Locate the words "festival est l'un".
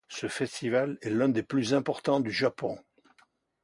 0.27-1.29